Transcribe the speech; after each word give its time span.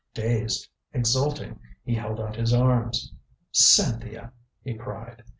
Dazed, 0.15 0.67
exulting, 0.93 1.59
he 1.83 1.93
held 1.93 2.19
out 2.19 2.35
his 2.35 2.53
arms. 2.55 3.13
"Cynthia!" 3.51 4.33
he 4.63 4.73
cried. 4.73 5.21